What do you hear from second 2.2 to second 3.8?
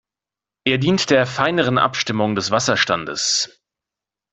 des Wasserstandes.